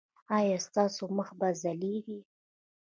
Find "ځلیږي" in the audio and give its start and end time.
1.61-2.19